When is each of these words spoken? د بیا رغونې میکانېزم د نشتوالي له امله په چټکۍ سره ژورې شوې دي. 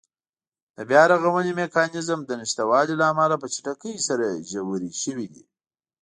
د 0.75 0.77
بیا 0.89 1.03
رغونې 1.11 1.51
میکانېزم 1.61 2.19
د 2.25 2.31
نشتوالي 2.41 2.95
له 2.97 3.05
امله 3.11 3.35
په 3.41 3.47
چټکۍ 3.53 3.95
سره 4.07 4.25
ژورې 4.49 4.91
شوې 5.03 5.27
دي. 5.33 5.43